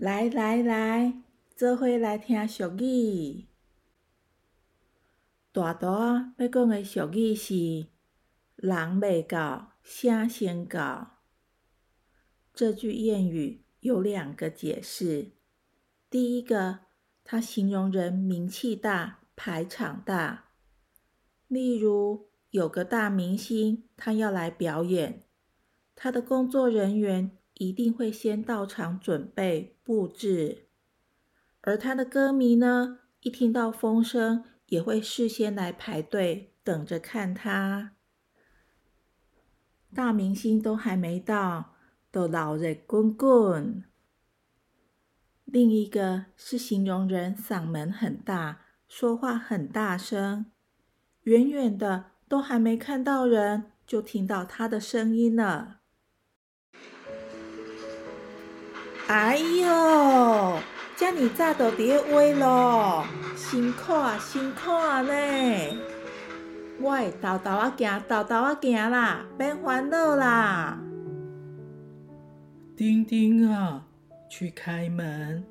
[0.00, 1.12] 来来来，
[1.54, 3.44] 做伙来听俗语。
[5.52, 7.88] 大大要讲的俗语是
[8.56, 11.18] “人未到，声先到”。
[12.54, 15.32] 这句谚语有两个解释。
[16.08, 16.78] 第一个，
[17.22, 20.52] 它形容人名气大、排场大。
[21.46, 25.24] 例如，有个大明星，他要来表演，
[25.94, 27.36] 他的工作人员。
[27.60, 30.68] 一定会先到场准备布置，
[31.60, 37.92] 而他的歌迷呢，一听到风声，也会事先来排队等着看他。
[39.94, 41.74] 大明星都还没到，
[42.10, 43.84] 都老热滚滚。
[45.44, 50.46] 另一个是形容人嗓门很大，说话很大声，
[51.24, 55.79] 远远的都还没看到人，就听到他的声音了。
[59.12, 60.60] 哎呦，
[60.96, 65.12] 遮尼早就伫咧画咯，辛苦啊，辛苦啊呢！
[66.80, 70.78] 我会豆豆啊行，豆豆啊行啦，别烦恼啦。
[72.76, 73.84] 丁丁啊，
[74.28, 75.44] 去开门。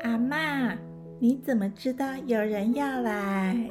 [0.00, 0.72] 阿妈，
[1.20, 3.68] 你怎么知道有人要来？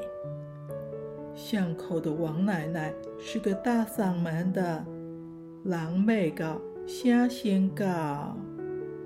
[1.34, 4.86] 巷口的王奶奶是个大嗓门的，
[5.64, 6.62] 狼狈个。
[6.86, 8.36] 虾先告，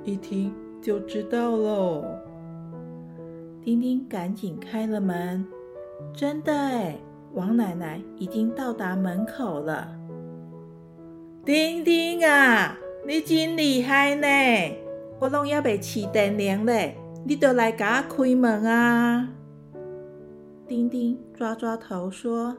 [0.04, 2.04] 一听就知道喽。
[3.64, 5.46] 丁丁赶紧开了门，
[6.14, 6.98] 真的哎，
[7.34, 9.96] 王奶奶已经到达门口了。
[11.46, 14.28] 丁丁啊，你真厉害呢！
[15.20, 19.30] 我拢要被起电铃嘞，你都来给我开门啊！
[20.68, 22.58] 丁丁抓抓头说：“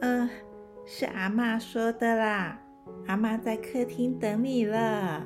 [0.00, 0.28] 嗯，
[0.84, 2.60] 是阿妈说的啦。”
[3.06, 5.22] 阿妈在客厅等你了。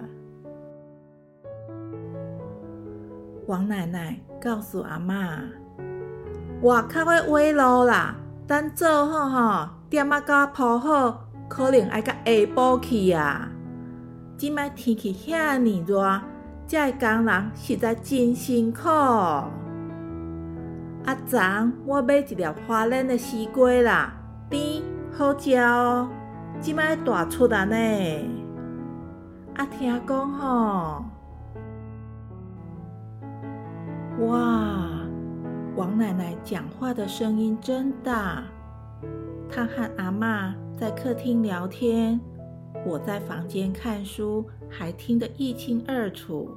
[3.46, 5.41] 王奶奶告诉阿妈
[6.62, 8.14] ：“外口的话路啦，
[8.46, 13.48] 等做好吼，点仔甲铺好，可能爱甲下晡去啊。
[14.36, 16.20] 即摆天气遐尼热，
[16.66, 18.88] 这工人实在真辛苦。
[21.06, 21.41] 阿昨
[21.86, 24.12] 我买一粒花莲的西瓜啦，
[24.50, 26.10] 甜好食哦。”
[26.60, 27.75] 即摆大出啊呢！
[29.54, 31.04] 啊，听讲吼，
[34.26, 35.00] 哇！
[35.75, 38.43] 王奶奶讲话的声音真大。
[39.48, 42.21] 她和阿妈在客厅聊天，
[42.87, 46.50] 我在房间看书，还听得一清二楚。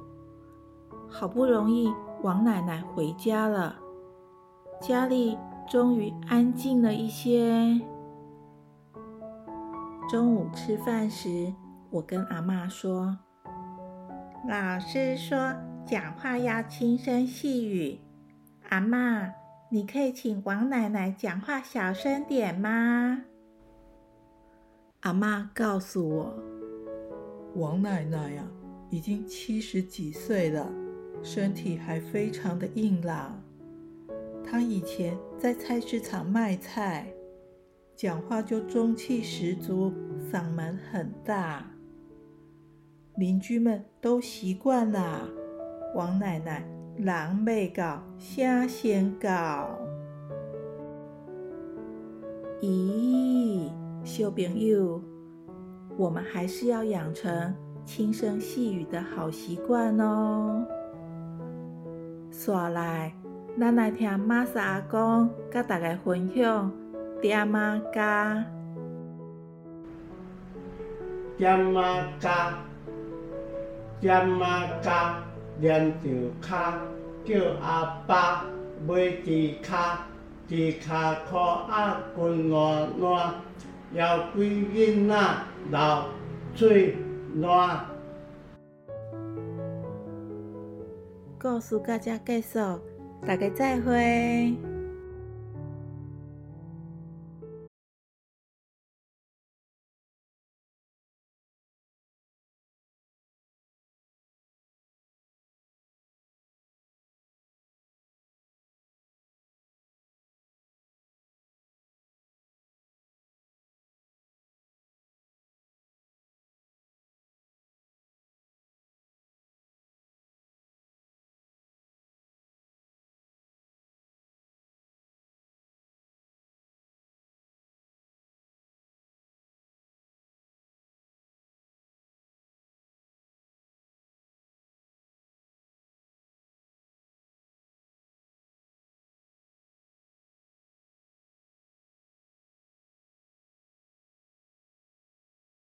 [1.08, 1.90] 好不容易，
[2.22, 3.74] 王奶奶回家了，
[4.80, 7.80] 家里终于安静了一些。
[10.06, 11.52] 中午吃饭时，
[11.90, 13.18] 我跟阿妈说
[14.46, 15.54] ：“老师说
[15.86, 17.98] 讲话要轻声细语，
[18.68, 19.32] 阿妈，
[19.70, 23.22] 你可以请王奶奶讲话小声点吗？”
[25.00, 26.34] 阿妈告诉我
[27.56, 28.44] ：“王奶奶呀，
[28.90, 30.70] 已经七十几岁了，
[31.22, 33.42] 身体还非常的硬朗。
[34.44, 37.06] 她以前在菜市场卖菜。”
[37.96, 39.92] 讲话就中气十足，
[40.30, 41.64] 嗓门很大，
[43.16, 45.28] 邻居们都习惯了。
[45.94, 46.66] 王奶奶
[46.98, 49.78] 狼狈搞，虾先搞。
[52.60, 53.70] 咦，
[54.02, 55.00] 小朋友，
[55.96, 57.54] 我们还是要养成
[57.84, 60.66] 轻声细语的好习惯哦。
[62.32, 63.14] 下来，
[63.56, 66.83] 咱来听马萨阿公跟大家分享。
[67.24, 68.44] 点马家，
[71.38, 72.58] 点马家，
[73.98, 75.24] 点马家，
[75.58, 76.10] 连着
[76.42, 76.54] 脚
[77.24, 78.44] 叫阿爸
[78.86, 79.30] 买猪
[79.62, 79.96] 脚，
[80.46, 80.54] 猪
[80.86, 83.34] 脚裤啊滚烂烂，
[83.94, 85.34] 要几囡仔
[85.70, 86.04] 流
[86.54, 86.94] 水
[87.36, 87.86] 烂。
[91.40, 92.58] 故事到这结束，
[93.26, 94.73] 大家再会。